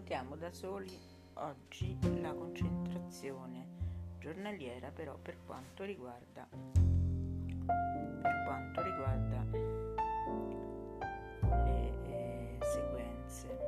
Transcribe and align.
affrontiamo 0.00 0.34
da 0.36 0.50
soli 0.50 0.98
oggi 1.34 1.98
la 2.22 2.32
concentrazione 2.32 3.66
giornaliera 4.18 4.90
però 4.90 5.14
per 5.20 5.36
quanto 5.44 5.84
riguarda 5.84 6.48
per 8.22 8.42
quanto 8.46 8.82
riguarda 8.82 9.44
le 11.64 11.92
eh, 12.06 12.58
sequenze. 12.62 13.58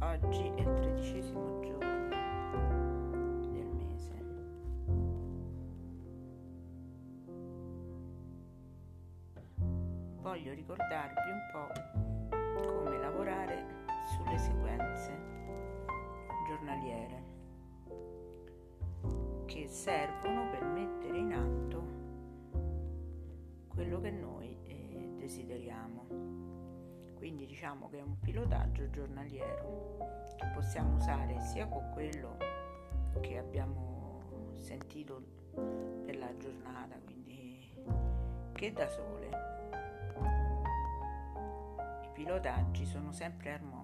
Oggi 0.00 0.52
è 0.54 0.60
il 0.60 0.74
tredicesimo 0.74 1.60
giorno 1.62 2.08
del 3.50 3.70
mese. 3.72 4.22
Voglio 10.20 10.52
ricordarvi 10.52 11.30
un 11.30 11.40
po' 11.52 11.72
come 12.66 12.98
lavorare 12.98 13.73
sulle 14.34 14.38
sequenze 14.38 15.12
giornaliere 16.46 17.22
che 19.46 19.68
servono 19.68 20.50
per 20.50 20.64
mettere 20.64 21.18
in 21.18 21.32
atto 21.32 21.82
quello 23.68 24.00
che 24.00 24.10
noi 24.10 24.56
eh, 24.64 25.14
desideriamo. 25.16 26.06
Quindi 27.14 27.46
diciamo 27.46 27.88
che 27.88 27.98
è 27.98 28.02
un 28.02 28.18
pilotaggio 28.20 28.90
giornaliero 28.90 29.98
che 30.36 30.46
possiamo 30.54 30.96
usare 30.96 31.40
sia 31.40 31.66
con 31.66 31.90
quello 31.92 32.36
che 33.20 33.38
abbiamo 33.38 34.56
sentito 34.58 35.22
per 36.04 36.16
la 36.16 36.36
giornata, 36.36 36.96
quindi 37.04 37.82
che 38.52 38.72
da 38.72 38.88
sole. 38.88 39.28
I 42.02 42.08
pilotaggi 42.12 42.84
sono 42.84 43.12
sempre 43.12 43.52
armonici 43.52 43.83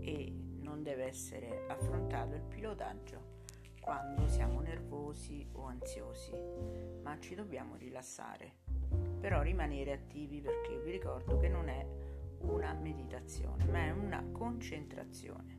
e 0.00 0.32
non 0.60 0.82
deve 0.82 1.04
essere 1.04 1.66
affrontato 1.68 2.34
il 2.34 2.42
pilotaggio 2.42 3.36
quando 3.80 4.28
siamo 4.28 4.60
nervosi 4.60 5.48
o 5.52 5.64
ansiosi, 5.64 6.32
ma 7.02 7.18
ci 7.18 7.34
dobbiamo 7.34 7.76
rilassare, 7.76 8.52
però 9.18 9.40
rimanere 9.40 9.92
attivi 9.92 10.42
perché 10.42 10.78
vi 10.78 10.90
ricordo 10.90 11.38
che 11.38 11.48
non 11.48 11.68
è 11.68 11.86
una 12.40 12.74
meditazione, 12.74 13.64
ma 13.64 13.84
è 13.84 13.90
una 13.90 14.22
concentrazione. 14.30 15.56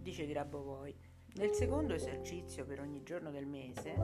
Dice 0.00 0.26
Grabovoi, 0.26 0.96
nel 1.34 1.52
secondo 1.52 1.94
esercizio 1.94 2.64
per 2.64 2.80
ogni 2.80 3.02
giorno 3.02 3.30
del 3.30 3.46
mese 3.46 3.94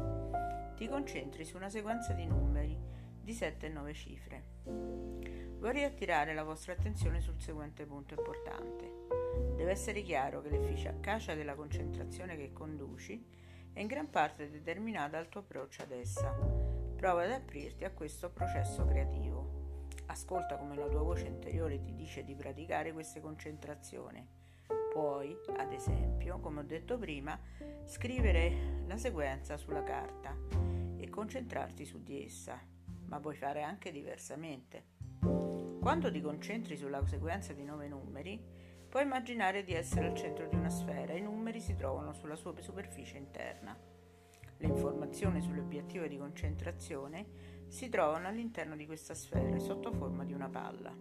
ti 0.74 0.88
concentri 0.88 1.44
su 1.44 1.56
una 1.56 1.68
sequenza 1.68 2.12
di 2.12 2.26
numeri 2.26 2.76
di 3.20 3.32
7 3.32 3.66
e 3.66 3.68
9 3.68 3.94
cifre. 3.94 4.44
Vorrei 5.64 5.84
attirare 5.84 6.34
la 6.34 6.42
vostra 6.42 6.74
attenzione 6.74 7.22
sul 7.22 7.40
seguente 7.40 7.86
punto 7.86 8.12
importante. 8.12 9.06
Deve 9.56 9.70
essere 9.70 10.02
chiaro 10.02 10.42
che 10.42 10.50
l'efficacia 10.50 11.32
della 11.32 11.54
concentrazione 11.54 12.36
che 12.36 12.52
conduci 12.52 13.26
è 13.72 13.80
in 13.80 13.86
gran 13.86 14.10
parte 14.10 14.50
determinata 14.50 15.16
dal 15.16 15.30
tuo 15.30 15.40
approccio 15.40 15.80
ad 15.80 15.92
essa. 15.92 16.32
Prova 16.94 17.22
ad 17.22 17.30
aprirti 17.30 17.84
a 17.84 17.92
questo 17.92 18.28
processo 18.28 18.84
creativo. 18.84 19.86
Ascolta 20.04 20.58
come 20.58 20.76
la 20.76 20.86
tua 20.86 21.00
voce 21.00 21.28
interiore 21.28 21.80
ti 21.80 21.94
dice 21.94 22.24
di 22.24 22.34
praticare 22.34 22.92
queste 22.92 23.22
concentrazioni. 23.22 24.22
Puoi, 24.92 25.34
ad 25.56 25.72
esempio, 25.72 26.40
come 26.40 26.60
ho 26.60 26.64
detto 26.64 26.98
prima, 26.98 27.40
scrivere 27.86 28.82
la 28.86 28.98
sequenza 28.98 29.56
sulla 29.56 29.82
carta 29.82 30.36
e 30.98 31.08
concentrarti 31.08 31.86
su 31.86 32.02
di 32.02 32.22
essa, 32.22 32.60
ma 33.06 33.18
puoi 33.18 33.34
fare 33.34 33.62
anche 33.62 33.90
diversamente. 33.90 34.92
Quando 35.84 36.10
ti 36.10 36.22
concentri 36.22 36.78
sulla 36.78 37.06
sequenza 37.06 37.52
di 37.52 37.62
nove 37.62 37.88
numeri, 37.88 38.40
Puoi 38.94 39.02
immaginare 39.02 39.64
di 39.64 39.74
essere 39.74 40.06
al 40.06 40.14
centro 40.14 40.46
di 40.46 40.54
una 40.54 40.70
sfera 40.70 41.12
e 41.12 41.18
i 41.18 41.20
numeri 41.20 41.60
si 41.60 41.74
trovano 41.74 42.12
sulla 42.12 42.36
sua 42.36 42.54
superficie 42.60 43.18
interna. 43.18 43.76
Le 44.56 44.66
informazioni 44.66 45.42
sull'obiettivo 45.42 46.06
di 46.06 46.16
concentrazione 46.16 47.26
si 47.66 47.88
trovano 47.88 48.28
all'interno 48.28 48.76
di 48.76 48.86
questa 48.86 49.12
sfera 49.12 49.58
sotto 49.58 49.92
forma 49.92 50.24
di 50.24 50.32
una 50.32 50.48
palla. 50.48 50.94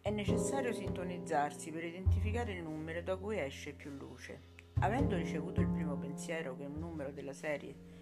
È 0.00 0.10
necessario 0.10 0.72
sintonizzarsi 0.72 1.72
per 1.72 1.84
identificare 1.84 2.52
il 2.52 2.62
numero 2.62 3.02
da 3.02 3.16
cui 3.16 3.40
esce 3.40 3.72
più 3.72 3.90
luce. 3.90 4.40
Avendo 4.78 5.16
ricevuto 5.16 5.60
il 5.60 5.68
primo 5.68 5.96
pensiero 5.96 6.56
che 6.56 6.64
un 6.64 6.78
numero 6.78 7.10
della 7.10 7.34
serie 7.34 7.98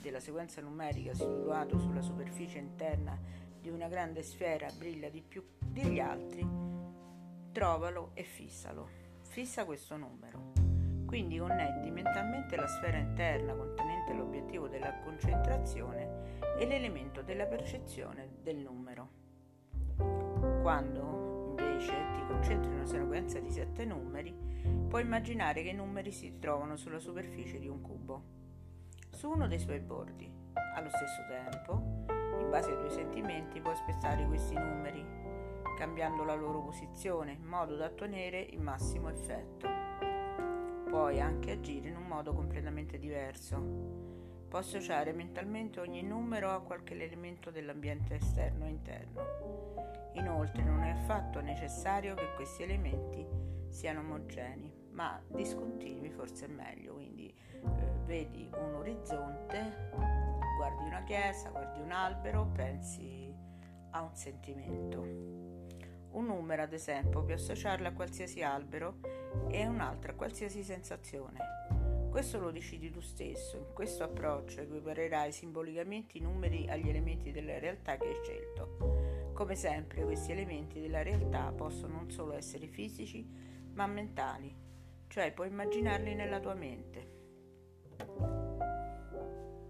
della 0.00 0.20
sequenza 0.20 0.60
numerica 0.60 1.14
situato 1.14 1.78
sulla 1.78 2.02
superficie 2.02 2.58
interna 2.58 3.41
di 3.62 3.70
una 3.70 3.86
grande 3.86 4.24
sfera 4.24 4.66
brilla 4.76 5.08
di 5.08 5.22
più 5.22 5.42
degli 5.58 6.00
altri, 6.00 6.44
trovalo 7.52 8.10
e 8.14 8.24
fissalo. 8.24 8.88
Fissa 9.20 9.64
questo 9.64 9.96
numero. 9.96 10.52
Quindi 11.06 11.38
connetti 11.38 11.90
mentalmente 11.90 12.56
la 12.56 12.66
sfera 12.66 12.98
interna 12.98 13.54
contenente 13.54 14.14
l'obiettivo 14.14 14.66
della 14.66 14.98
concentrazione 15.04 16.38
e 16.58 16.66
l'elemento 16.66 17.22
della 17.22 17.46
percezione 17.46 18.38
del 18.42 18.56
numero. 18.56 19.20
Quando 20.60 21.54
invece 21.56 21.92
ti 22.14 22.26
concentri 22.26 22.68
in 22.68 22.78
una 22.78 22.86
sequenza 22.86 23.38
di 23.38 23.50
sette 23.50 23.84
numeri, 23.84 24.34
puoi 24.88 25.02
immaginare 25.02 25.62
che 25.62 25.68
i 25.68 25.74
numeri 25.74 26.10
si 26.10 26.38
trovano 26.40 26.76
sulla 26.76 26.98
superficie 26.98 27.60
di 27.60 27.68
un 27.68 27.80
cubo, 27.80 28.22
su 29.10 29.30
uno 29.30 29.46
dei 29.46 29.60
suoi 29.60 29.78
bordi. 29.78 30.30
Allo 30.74 30.88
stesso 30.88 31.20
tempo, 31.28 31.91
base 32.52 32.70
ai 32.70 32.76
tuoi 32.76 32.90
sentimenti 32.90 33.62
puoi 33.62 33.74
spostare 33.74 34.26
questi 34.26 34.52
numeri, 34.52 35.02
cambiando 35.78 36.22
la 36.22 36.34
loro 36.34 36.60
posizione 36.60 37.32
in 37.32 37.44
modo 37.44 37.76
da 37.76 37.86
ottenere 37.86 38.40
il 38.40 38.60
massimo 38.60 39.08
effetto. 39.08 39.66
Puoi 40.86 41.18
anche 41.18 41.52
agire 41.52 41.88
in 41.88 41.96
un 41.96 42.06
modo 42.06 42.34
completamente 42.34 42.98
diverso. 42.98 43.56
Puoi 44.48 44.60
associare 44.60 45.14
mentalmente 45.14 45.80
ogni 45.80 46.02
numero 46.02 46.50
a 46.50 46.60
qualche 46.60 46.92
elemento 46.92 47.50
dell'ambiente 47.50 48.16
esterno 48.16 48.66
e 48.66 48.68
interno. 48.68 50.10
Inoltre 50.16 50.62
non 50.62 50.82
è 50.82 50.90
affatto 50.90 51.40
necessario 51.40 52.14
che 52.14 52.34
questi 52.34 52.64
elementi 52.64 53.26
siano 53.70 54.00
omogenei, 54.00 54.81
ma 54.92 55.20
discontinui 55.28 56.10
forse 56.10 56.46
è 56.46 56.48
meglio, 56.48 56.94
quindi 56.94 57.28
eh, 57.28 57.92
vedi 58.04 58.48
un 58.52 58.74
orizzonte 58.74 60.32
guardi 60.62 60.84
una 60.84 61.02
chiesa, 61.02 61.50
guardi 61.50 61.80
un 61.80 61.90
albero, 61.90 62.46
pensi 62.54 63.34
a 63.90 64.02
un 64.02 64.14
sentimento. 64.14 65.00
Un 66.12 66.26
numero, 66.26 66.62
ad 66.62 66.72
esempio, 66.72 67.22
puoi 67.22 67.32
associarlo 67.32 67.88
a 67.88 67.92
qualsiasi 67.92 68.42
albero 68.42 69.00
e 69.48 69.66
un 69.66 69.80
altro 69.80 70.12
a 70.12 70.14
qualsiasi 70.14 70.62
sensazione. 70.62 71.38
Questo 72.10 72.38
lo 72.38 72.52
decidi 72.52 72.90
tu 72.90 73.00
stesso. 73.00 73.56
In 73.56 73.72
questo 73.72 74.04
approccio 74.04 74.60
equiparerai 74.60 75.32
simbolicamente 75.32 76.18
i 76.18 76.20
numeri 76.20 76.68
agli 76.68 76.88
elementi 76.88 77.32
della 77.32 77.58
realtà 77.58 77.96
che 77.96 78.06
hai 78.06 78.18
scelto. 78.22 79.32
Come 79.32 79.56
sempre, 79.56 80.04
questi 80.04 80.30
elementi 80.30 80.80
della 80.80 81.02
realtà 81.02 81.50
possono 81.52 81.94
non 81.94 82.10
solo 82.10 82.34
essere 82.34 82.68
fisici, 82.68 83.26
ma 83.72 83.86
mentali, 83.86 84.54
cioè 85.12 85.30
puoi 85.30 85.48
immaginarli 85.48 86.14
nella 86.14 86.40
tua 86.40 86.54
mente. 86.54 87.06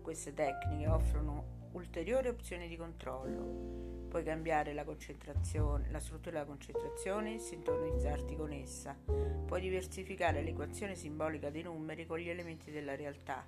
Queste 0.01 0.33
tecniche 0.35 0.87
offrono 0.87 1.71
ulteriori 1.73 2.29
opzioni 2.29 2.69
di 2.69 2.77
controllo. 2.77 4.07
Puoi 4.09 4.23
cambiare 4.23 4.73
la, 4.73 4.85
la 4.85 5.99
struttura 5.99 6.31
della 6.31 6.45
concentrazione 6.45 7.35
e 7.35 7.39
sintonizzarti 7.41 8.37
con 8.37 8.53
essa. 8.53 8.97
Puoi 9.45 9.61
diversificare 9.61 10.43
l'equazione 10.43 10.95
simbolica 10.95 11.51
dei 11.51 11.63
numeri 11.63 12.07
con 12.07 12.19
gli 12.19 12.29
elementi 12.29 12.71
della 12.71 12.95
realtà. 12.95 13.45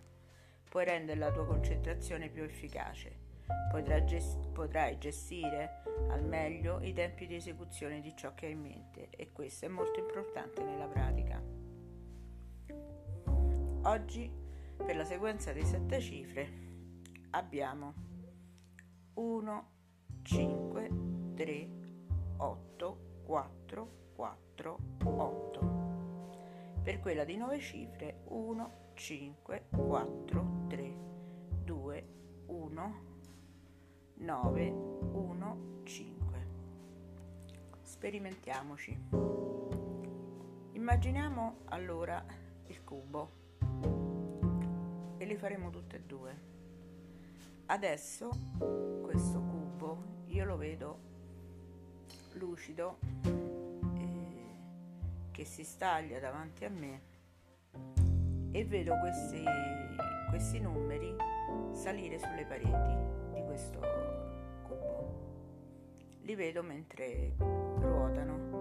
Puoi 0.69 0.85
rendere 0.85 1.20
la 1.20 1.31
tua 1.31 1.47
concentrazione 1.47 2.29
più 2.29 2.43
efficace. 2.43 3.23
Potrai 3.70 4.99
gestire 4.99 5.82
al 6.08 6.25
meglio 6.25 6.81
i 6.81 6.93
tempi 6.93 7.29
di 7.29 7.37
esecuzione 7.37 8.00
di 8.00 8.17
ciò 8.17 8.35
che 8.35 8.47
hai 8.47 8.52
in 8.52 8.62
mente 8.62 9.11
e 9.11 9.31
questo 9.31 9.67
è 9.67 9.69
molto 9.69 10.00
importante 10.00 10.64
nella 10.64 10.88
pratica. 10.88 11.63
Oggi 13.86 14.31
per 14.76 14.96
la 14.96 15.04
sequenza 15.04 15.52
di 15.52 15.62
sette 15.62 16.00
cifre 16.00 16.48
abbiamo 17.32 17.92
1, 19.12 19.70
5, 20.22 20.90
3, 21.34 21.69
8, 22.38 22.98
4, 23.25 23.90
4, 24.14 24.78
8. 25.04 25.60
Per 26.82 26.98
quella 27.00 27.25
di 27.25 27.36
9 27.36 27.58
cifre 27.60 28.22
1, 28.28 28.72
5, 28.94 29.66
4, 29.69 30.66
3, 30.69 30.96
2, 31.62 32.06
1, 32.46 32.94
9, 34.14 34.70
1, 34.70 35.58
5. 35.84 36.46
Sperimentiamoci. 37.82 38.98
Immaginiamo 40.72 41.56
allora 41.66 42.25
il 42.69 42.82
cubo 42.82 43.42
e 45.25 45.26
li 45.26 45.37
faremo 45.37 45.71
tutte 45.71 45.97
e 45.97 46.00
due. 46.03 46.53
Adesso 47.67 48.29
questo 49.00 49.41
cubo 49.41 50.23
io 50.26 50.44
lo 50.44 50.59
vedo 50.59 50.99
lucido 52.35 52.99
eh, 53.23 54.56
che 55.31 55.44
si 55.47 55.65
staglia 55.65 56.21
davanti 56.21 56.67
a 56.67 56.69
me 56.69 57.12
e 58.50 58.65
vedo 58.67 58.99
questi, 58.99 59.43
questi 60.29 60.61
numeri 60.61 61.17
salire 61.73 62.19
sulle 62.19 62.44
pareti 62.44 63.32
di 63.32 63.43
questo 63.47 63.81
cubo. 64.62 65.23
Li 66.21 66.35
vedo 66.35 66.62
mentre 66.62 67.32
ruotano. 67.38 68.53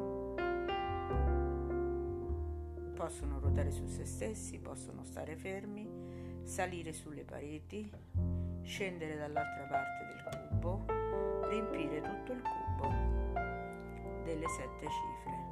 Possono 2.96 3.40
ruotare 3.40 3.72
su 3.72 3.86
se 3.86 4.06
stessi, 4.06 4.60
possono 4.60 5.04
stare 5.04 5.36
fermi, 5.36 5.93
salire 6.44 6.94
sulle 6.94 7.24
pareti, 7.24 7.90
scendere 8.62 9.18
dall'altra 9.18 9.64
parte 9.66 10.06
del 10.06 10.50
cubo, 10.50 10.86
riempire 11.48 12.02
tutto 12.02 12.32
il 12.34 12.42
cubo 12.42 12.88
delle 14.24 14.48
sette 14.50 14.88
cifre. 14.88 15.52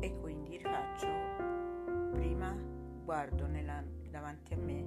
E 0.00 0.18
quindi 0.20 0.56
rifaccio 0.56 1.06
prima 2.12 2.56
guardo 3.04 3.46
nella, 3.46 3.82
davanti 4.10 4.54
a 4.54 4.56
me 4.56 4.84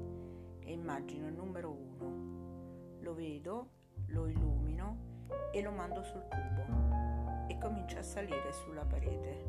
e 0.59 0.71
immagino 0.71 1.27
il 1.27 1.33
numero 1.33 1.71
1. 1.71 2.99
Lo 3.01 3.13
vedo, 3.13 3.69
lo 4.07 4.27
illumino 4.27 5.25
e 5.51 5.61
lo 5.61 5.71
mando 5.71 6.03
sul 6.03 6.23
cubo 6.27 7.45
e 7.47 7.57
comincia 7.57 7.99
a 7.99 8.03
salire 8.03 8.51
sulla 8.51 8.85
parete 8.85 9.45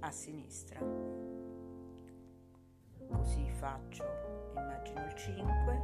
a 0.00 0.10
sinistra. 0.10 1.29
Così 3.10 3.48
faccio, 3.50 4.04
immagino 4.56 5.04
il 5.04 5.14
5, 5.14 5.82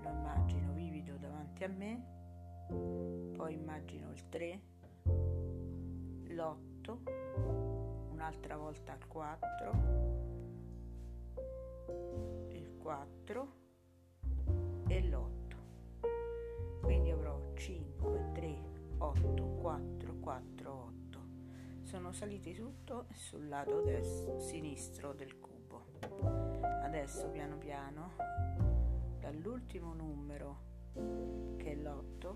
lo 0.00 0.08
immagino 0.08 0.72
vivido 0.72 1.16
davanti 1.16 1.64
a 1.64 1.68
me, 1.68 2.04
poi 3.36 3.54
immagino 3.54 4.10
il 4.12 4.28
3, 4.28 4.60
l'8, 6.28 8.10
un'altra 8.10 8.56
volta 8.56 8.94
il 8.94 9.06
4, 9.06 9.70
il 12.52 12.76
4 12.78 13.48
e 14.86 15.02
l'8. 15.02 15.44
Quindi 16.80 17.10
avrò 17.10 17.52
5, 17.54 18.30
3, 18.32 18.62
8, 18.98 19.44
4, 19.60 20.14
4, 20.20 20.72
8 20.72 20.94
sono 21.86 22.12
saliti 22.12 22.52
tutto 22.52 23.06
sul 23.12 23.48
lato 23.48 23.80
destro, 23.82 24.40
sinistro 24.40 25.12
del 25.12 25.38
cubo. 25.38 25.55
Adesso 26.82 27.28
piano 27.30 27.56
piano, 27.58 28.12
dall'ultimo 29.20 29.92
numero, 29.94 30.58
che 31.56 31.72
è 31.72 31.74
l'8, 31.74 32.34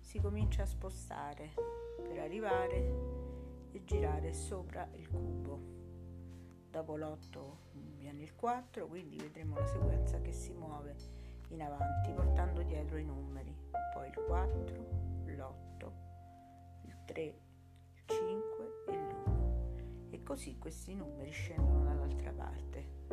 si 0.00 0.20
comincia 0.20 0.62
a 0.62 0.66
spostare 0.66 1.52
per 2.02 2.18
arrivare 2.18 2.94
e 3.72 3.84
girare 3.84 4.32
sopra 4.32 4.88
il 4.92 5.08
cubo. 5.08 5.60
Dopo 6.70 6.96
l'8 6.96 7.96
viene 7.96 8.22
il 8.22 8.34
4, 8.34 8.86
quindi 8.86 9.16
vedremo 9.16 9.58
la 9.58 9.66
sequenza 9.66 10.20
che 10.20 10.32
si 10.32 10.52
muove 10.52 10.94
in 11.48 11.62
avanti 11.62 12.12
portando 12.12 12.62
dietro 12.62 12.98
i 12.98 13.04
numeri. 13.04 13.54
Poi 13.94 14.08
il 14.08 14.14
4, 14.14 15.24
l'8, 15.24 15.92
il 16.84 16.96
3, 17.04 17.22
il 17.22 18.02
5 18.06 18.56
così 20.26 20.58
questi 20.58 20.92
numeri 20.92 21.30
scendono 21.30 21.84
dall'altra 21.84 22.32
parte. 22.32 23.05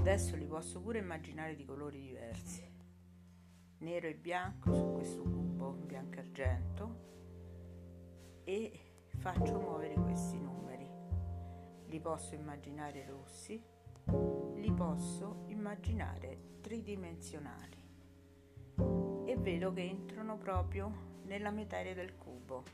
Adesso 0.00 0.34
li 0.34 0.46
posso 0.46 0.80
pure 0.80 0.98
immaginare 0.98 1.54
di 1.54 1.66
colori 1.66 2.00
diversi. 2.00 2.66
Nero 3.80 4.06
e 4.06 4.14
bianco 4.14 4.74
su 4.74 4.92
questo 4.94 5.22
cubo 5.22 5.72
bianco 5.72 6.18
argento 6.18 6.96
e 8.44 8.80
faccio 9.18 9.60
muovere 9.60 9.92
questi 9.96 10.40
numeri. 10.40 10.88
Li 11.84 12.00
posso 12.00 12.34
immaginare 12.34 13.04
rossi, 13.04 13.62
li 14.54 14.72
posso 14.72 15.44
immaginare 15.48 16.56
tridimensionali 16.62 17.88
e 19.26 19.36
vedo 19.36 19.70
che 19.74 19.82
entrano 19.82 20.38
proprio 20.38 21.18
nella 21.24 21.50
materia 21.50 21.92
del 21.92 22.16
cubo. 22.16 22.64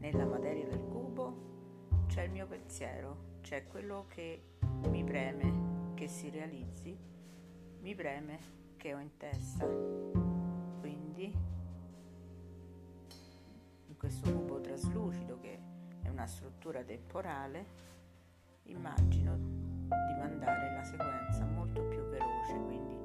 Nella 0.00 0.26
materia 0.26 0.66
del 0.66 0.82
cubo 0.82 2.06
c'è 2.08 2.24
il 2.24 2.32
mio 2.32 2.48
pensiero, 2.48 3.36
c'è 3.40 3.68
quello 3.68 4.06
che 4.08 4.42
mi 4.88 5.04
preme 5.04 5.65
che 5.96 6.08
si 6.08 6.28
realizzi, 6.28 6.94
mi 7.80 7.94
preme 7.94 8.38
che 8.76 8.92
ho 8.92 8.98
in 8.98 9.16
testa. 9.16 9.66
Quindi 10.78 11.34
in 13.86 13.96
questo 13.96 14.30
cubo 14.30 14.60
traslucido 14.60 15.38
che 15.40 15.58
è 16.02 16.08
una 16.10 16.26
struttura 16.26 16.84
temporale, 16.84 17.66
immagino 18.64 19.36
di 19.36 20.14
mandare 20.18 20.74
la 20.74 20.84
sequenza 20.84 21.46
molto 21.46 21.82
più 21.84 22.02
veloce, 22.10 22.60
quindi 22.66 22.98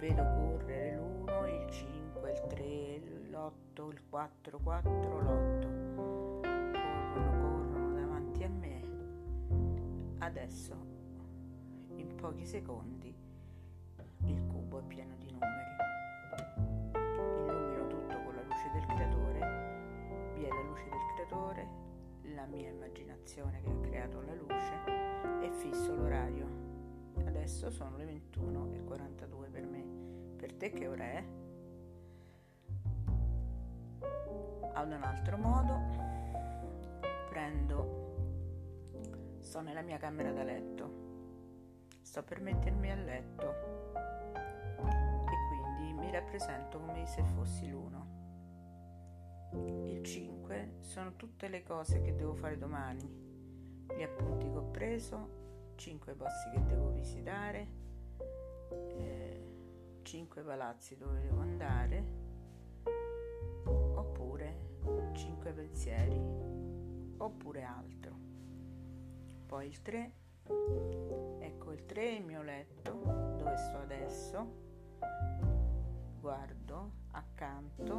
vedo 0.00 0.22
correre 0.22 0.96
l'1, 0.96 1.62
il 1.62 1.70
5, 1.70 2.32
il 2.32 2.40
3, 2.48 2.98
l'8, 3.28 3.92
il 3.92 4.02
4, 4.08 4.58
4, 4.58 5.20
l'8 5.20 5.80
Adesso, 10.22 10.74
in 10.74 10.99
pochi 12.20 12.44
secondi, 12.44 13.14
il 14.24 14.46
cubo 14.46 14.80
è 14.80 14.82
pieno 14.82 15.16
di 15.16 15.30
numeri. 15.32 15.76
Illumino 16.92 17.86
tutto 17.86 18.22
con 18.22 18.34
la 18.34 18.42
luce 18.42 18.70
del 18.74 18.84
creatore, 18.84 20.34
vi 20.34 20.44
è 20.44 20.48
la 20.48 20.62
luce 20.62 20.84
del 20.84 21.00
creatore, 21.14 21.68
la 22.34 22.44
mia 22.44 22.68
immaginazione 22.68 23.62
che 23.62 23.70
ha 23.70 23.80
creato 23.80 24.20
la 24.20 24.34
luce 24.34 24.82
e 25.40 25.50
fisso 25.50 25.94
l'orario. 25.94 26.46
Adesso 27.24 27.70
sono 27.70 27.96
le 27.96 28.04
21.42 28.04 29.50
per 29.50 29.64
me. 29.64 29.82
Per 30.36 30.52
te 30.52 30.72
che 30.72 30.88
ora 30.88 31.04
è? 31.04 31.24
Ad 34.74 34.92
un 34.92 35.02
altro 35.02 35.36
modo, 35.38 35.80
prendo 37.30 38.08
Sto 39.38 39.62
nella 39.62 39.80
mia 39.80 39.96
camera 39.96 40.32
da 40.32 40.42
letto. 40.42 41.09
Sto 42.10 42.24
per 42.24 42.40
mettermi 42.40 42.90
a 42.90 42.96
letto. 42.96 43.54
E 44.74 45.46
quindi 45.46 45.92
mi 45.92 46.10
rappresento 46.10 46.80
come 46.80 47.06
se 47.06 47.22
fossi 47.22 47.70
l'uno. 47.70 48.08
Il 49.52 50.02
5 50.02 50.78
sono 50.80 51.14
tutte 51.14 51.46
le 51.46 51.62
cose 51.62 52.02
che 52.02 52.16
devo 52.16 52.34
fare 52.34 52.58
domani, 52.58 53.86
gli 53.96 54.02
appunti 54.02 54.50
che 54.50 54.56
ho 54.56 54.70
preso, 54.72 55.74
5 55.76 56.14
posti 56.14 56.50
che 56.50 56.66
devo 56.66 56.90
visitare, 56.90 57.68
eh, 58.96 59.44
5 60.02 60.42
palazzi 60.42 60.96
dove 60.96 61.20
devo 61.20 61.42
andare, 61.42 62.04
oppure 63.66 65.12
5 65.12 65.52
pensieri, 65.52 66.20
oppure 67.18 67.62
altro. 67.62 68.18
Poi 69.46 69.68
il 69.68 69.80
3 69.80 70.14
ecco 71.40 71.72
il 71.72 71.86
3 71.86 72.02
è 72.02 72.10
il 72.12 72.24
mio 72.24 72.42
letto 72.42 72.92
dove 73.36 73.56
sto 73.56 73.78
adesso. 73.78 74.68
Guardo 76.20 76.90
accanto 77.12 77.94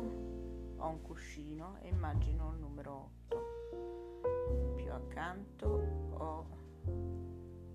ho 0.78 0.88
un 0.88 1.02
cuscino 1.02 1.78
e 1.82 1.90
immagino 1.90 2.52
il 2.52 2.60
numero 2.60 3.12
8 3.28 4.76
più 4.76 4.92
accanto 4.92 5.68
ho 6.14 6.46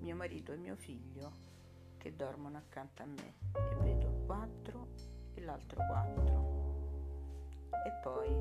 mio 0.00 0.16
marito 0.16 0.52
e 0.52 0.56
mio 0.56 0.76
figlio 0.76 1.33
che 1.97 2.14
dormono 2.14 2.56
accanto 2.59 3.02
a 3.02 3.06
me 3.06 3.35
e 3.52 3.75
vedo 3.80 4.09
4 4.26 4.88
e 5.35 5.40
l'altro 5.42 5.85
4 5.85 6.54
e 7.87 7.92
poi 8.02 8.37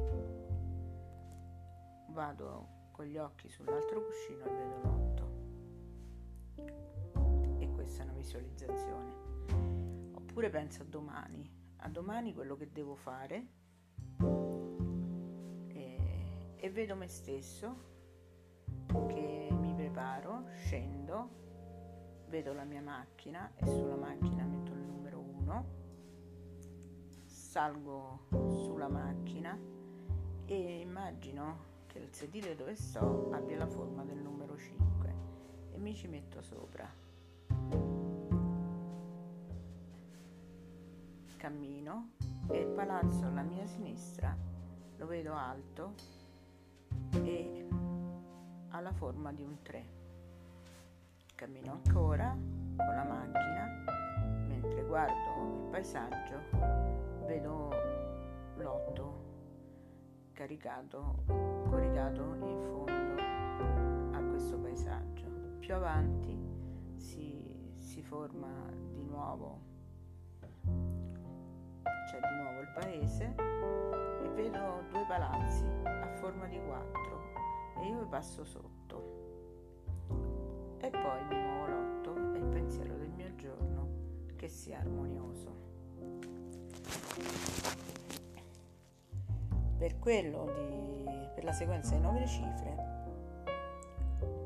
vado 2.10 2.68
con 2.92 3.06
gli 3.06 3.18
occhi 3.18 3.50
sull'altro 3.50 4.04
cuscino 4.04 4.46
e 4.46 4.50
vedo 4.50 4.76
l'8 4.82 5.02
e 5.02 5.05
questa 7.86 8.02
è 8.02 8.06
una 8.06 8.16
visualizzazione. 8.16 9.14
Oppure 10.14 10.50
penso 10.50 10.82
a 10.82 10.86
domani, 10.86 11.48
a 11.78 11.90
domani 11.90 12.34
quello 12.34 12.58
che 12.58 12.72
devo 12.72 12.96
fare 12.96 13.48
e, 15.68 15.98
e 16.56 16.70
vedo 16.72 16.96
me 16.96 17.08
stesso 17.08 17.94
che 18.88 19.50
mi 19.52 19.76
preparo, 19.76 20.48
scendo, 20.56 21.30
vedo 22.28 22.54
la 22.54 22.64
mia 22.64 22.82
macchina 22.82 23.52
e 23.56 23.68
sulla 23.68 23.96
macchina 23.96 24.46
metto 24.46 24.74
il 24.74 24.80
numero 24.80 25.20
1, 25.20 25.66
salgo 27.26 28.26
sulla 28.50 28.88
macchina 28.88 29.56
e 30.46 30.80
immagino 30.80 31.74
che 31.86 32.00
il 32.00 32.12
sedile 32.12 32.56
dove 32.56 32.76
sto 32.76 33.30
abbia 33.32 33.58
la 33.58 33.68
forma 33.68 34.04
del 34.04 34.18
numero 34.18 34.58
5 34.58 35.14
e 35.70 35.78
mi 35.78 35.94
ci 35.94 36.08
metto 36.08 36.42
sopra. 36.42 37.05
Cammino 41.46 42.14
e 42.48 42.62
il 42.62 42.70
palazzo 42.70 43.28
alla 43.28 43.44
mia 43.44 43.68
sinistra 43.68 44.36
lo 44.98 45.06
vedo 45.06 45.36
alto 45.36 45.94
e 47.24 47.68
ha 48.70 48.80
la 48.80 48.92
forma 48.92 49.32
di 49.32 49.44
un 49.44 49.62
3. 49.62 49.86
Cammino 51.36 51.72
ancora 51.72 52.32
con 52.32 52.96
la 52.96 53.04
macchina, 53.04 53.84
mentre 54.48 54.86
guardo 54.86 55.66
il 55.66 55.70
paesaggio 55.70 56.42
vedo 57.28 57.70
l'otto 58.56 59.24
caricato, 60.34 61.26
coricato 61.70 62.24
in 62.42 62.60
fondo 62.64 64.18
a 64.18 64.20
questo 64.32 64.58
paesaggio. 64.58 65.28
Più 65.60 65.76
avanti 65.76 66.36
si, 66.96 67.76
si 67.78 68.02
forma 68.02 68.50
di 68.92 69.04
nuovo, 69.04 69.74
c'è 72.16 72.20
di 72.30 72.36
nuovo 72.42 72.62
il 72.62 72.68
paese 72.70 73.36
e 74.24 74.30
vedo 74.30 74.84
due 74.90 75.06
palazzi 75.06 75.66
a 75.84 76.08
forma 76.16 76.48
di 76.48 76.60
quattro 76.66 77.34
e 77.78 77.88
io 77.88 78.08
passo 78.08 78.46
sotto. 78.46 79.24
E 80.80 80.90
poi 80.90 81.28
di 81.28 81.36
nuovo 81.36 81.68
l'otto 81.68 82.34
è 82.34 82.38
il 82.38 82.46
pensiero 82.46 82.96
del 82.96 83.10
mio 83.10 83.36
giorno 83.36 83.90
che 84.36 84.48
sia 84.48 84.80
armonioso. 84.80 85.64
Per 89.78 90.00
quello 90.00 90.52
di, 90.54 91.30
per 91.34 91.44
la 91.44 91.52
sequenza 91.52 91.96
di 91.96 92.02
nove 92.02 92.26
cifre 92.28 92.76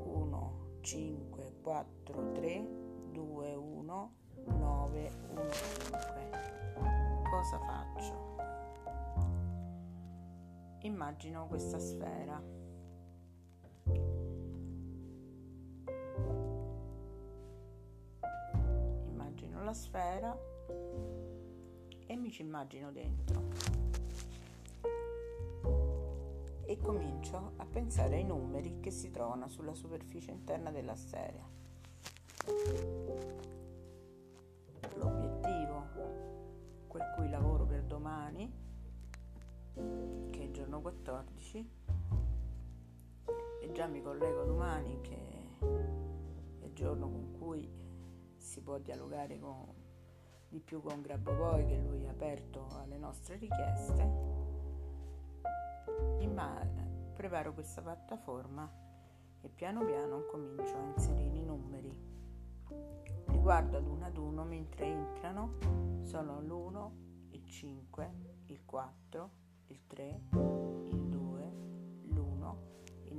1, 0.06 0.54
5, 0.82 1.54
4, 1.62 2.32
3, 2.32 2.68
2, 3.12 3.54
1, 3.56 4.14
9, 4.46 5.12
1, 5.30 5.50
5. 5.50 6.69
Cosa 7.40 7.58
faccio? 7.58 8.36
Immagino 10.82 11.48
questa 11.48 11.80
sfera 11.80 12.58
la 19.64 19.74
sfera 19.74 20.36
e 22.08 22.16
mi 22.16 22.32
ci 22.32 22.42
immagino 22.42 22.92
dentro 22.92 23.50
e 26.66 26.78
comincio 26.78 27.52
a 27.58 27.66
pensare 27.66 28.16
ai 28.16 28.24
numeri 28.24 28.80
che 28.80 28.90
si 28.90 29.12
trovano 29.12 29.48
sulla 29.48 29.76
superficie 29.76 30.32
interna 30.32 30.72
della 30.72 30.96
sfera. 30.96 32.98
14, 41.50 41.70
e 43.62 43.72
già 43.72 43.88
mi 43.88 44.02
collego 44.02 44.44
domani 44.44 45.02
che 45.02 45.16
è 45.16 46.66
il 46.66 46.74
giorno 46.74 47.10
con 47.10 47.32
cui 47.40 47.68
si 48.36 48.62
può 48.62 48.78
dialogare 48.78 49.40
con, 49.40 49.74
di 50.48 50.60
più 50.60 50.82
con 50.82 51.02
Grabovoi 51.02 51.66
che 51.66 51.78
lui 51.78 52.04
è 52.04 52.08
aperto 52.08 52.68
alle 52.80 52.98
nostre 52.98 53.38
richieste. 53.38 54.38
Ma 56.32 56.66
preparo 57.14 57.54
questa 57.54 57.82
piattaforma 57.82 58.72
e 59.42 59.50
piano 59.50 59.84
piano 59.84 60.26
comincio 60.26 60.78
a 60.78 60.84
inserire 60.84 61.38
i 61.38 61.44
numeri. 61.44 62.08
Li 63.28 63.40
guardo 63.40 63.78
ad 63.78 63.88
uno 63.88 64.06
ad 64.06 64.18
uno 64.18 64.44
mentre 64.44 64.86
entrano, 64.86 65.58
sono 66.04 66.40
l'1, 66.42 66.92
il 67.32 67.46
5, 67.46 68.12
il 68.46 68.64
4, 68.64 69.30
il 69.68 69.82
3, 69.88 70.22
il 70.30 70.30
2, 70.30 70.42
l'1, 70.42 70.88
il 70.88 71.09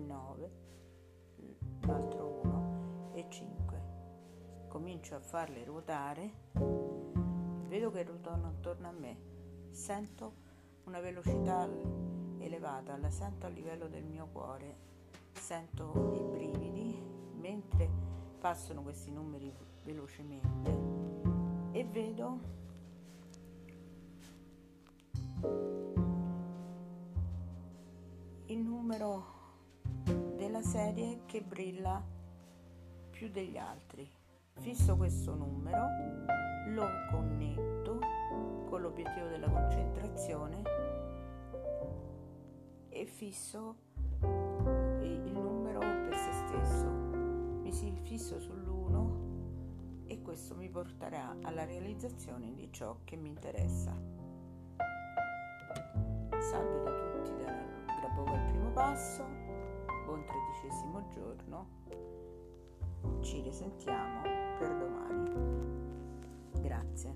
9, 0.01 0.51
l'altro 1.81 2.41
1 2.43 3.11
e 3.15 3.27
5 3.29 3.61
comincio 4.71 5.17
a 5.17 5.21
farle 5.21 5.65
ruotare, 5.65 6.31
vedo 7.67 7.91
che 7.91 8.05
ruotano 8.05 8.47
attorno 8.47 8.89
a 8.89 8.93
me, 8.93 9.17
sento 9.71 10.33
una 10.85 11.01
velocità 11.01 11.69
elevata, 12.39 12.97
la 12.97 13.11
sento 13.11 13.47
a 13.47 13.49
livello 13.49 13.89
del 13.89 14.05
mio 14.05 14.29
cuore, 14.31 14.77
sento 15.33 16.13
i 16.15 16.23
brividi 16.23 17.03
mentre 17.35 17.91
passano 18.39 18.83
questi 18.83 19.11
numeri 19.11 19.53
velocemente. 19.83 20.79
E 21.73 21.85
vedo 21.85 22.39
della 30.61 30.63
serie 30.63 31.21
che 31.25 31.41
brilla 31.41 32.03
più 33.11 33.31
degli 33.31 33.57
altri. 33.57 34.07
Fisso 34.59 34.97
questo 34.97 35.35
numero, 35.35 35.87
lo 36.69 36.87
connetto 37.11 37.99
con 38.69 38.83
l'obiettivo 38.83 39.27
della 39.29 39.49
concentrazione 39.49 40.63
e 42.91 43.07
fisso 43.07 43.77
il 45.01 45.31
numero 45.33 45.79
per 45.81 46.15
se 46.15 46.33
stesso. 46.47 46.91
Mi 47.63 47.73
si 47.73 47.93
fisso 48.03 48.37
sull'1 48.37 50.09
e 50.09 50.21
questo 50.21 50.55
mi 50.55 50.69
porterà 50.69 51.37
alla 51.43 51.65
realizzazione 51.65 52.53
di 52.53 52.71
ciò 52.71 52.99
che 53.05 53.17
mi 53.17 53.29
interessa. 53.29 53.97
Salve 56.39 56.83
da 56.83 56.91
tutti 57.13 57.45
da 57.45 57.53
Grabova 58.01 58.33
al 58.33 58.51
primo 58.51 58.71
passo, 58.73 59.50
Buon 60.11 60.25
tredicesimo 60.25 61.07
giorno, 61.15 61.69
ci 63.21 63.41
risentiamo 63.43 64.23
per 64.59 64.77
domani. 64.77 66.61
Grazie. 66.61 67.15